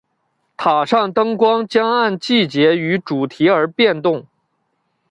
[0.57, 4.25] 塔上灯光将按季节与主题而变动。